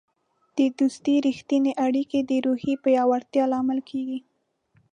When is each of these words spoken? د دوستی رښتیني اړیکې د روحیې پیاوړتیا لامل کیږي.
د 0.57 0.59
دوستی 0.79 1.15
رښتیني 1.27 1.71
اړیکې 1.85 2.19
د 2.29 2.31
روحیې 2.45 2.75
پیاوړتیا 2.83 3.43
لامل 3.53 3.79
کیږي. 3.89 4.19